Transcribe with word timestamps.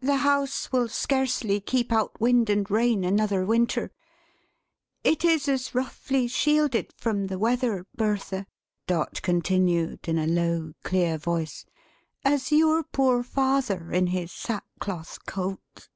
The 0.00 0.16
house 0.16 0.72
will 0.72 0.88
scarcely 0.88 1.60
keep 1.60 1.92
out 1.92 2.18
wind 2.18 2.48
and 2.48 2.64
rain 2.70 3.04
another 3.04 3.44
winter. 3.44 3.92
It 5.04 5.22
is 5.22 5.48
as 5.50 5.74
roughly 5.74 6.28
shielded 6.28 6.94
from 6.96 7.26
the 7.26 7.38
weather, 7.38 7.86
Bertha," 7.94 8.46
Dot 8.86 9.20
continued 9.20 10.08
in 10.08 10.16
a 10.16 10.26
low, 10.26 10.72
clear 10.82 11.18
voice, 11.18 11.66
"as 12.24 12.50
your 12.50 12.82
poor 12.82 13.22
father 13.22 13.92
in 13.92 14.06
his 14.06 14.32
sackcloth 14.32 15.26
coat." 15.26 15.90